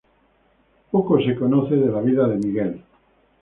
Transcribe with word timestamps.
Poco 0.89 1.19
es 1.19 1.37
conocido 1.37 1.85
de 1.85 1.91
la 1.91 2.01
vida 2.01 2.27
de 2.27 2.35
Miguel. 2.37 2.81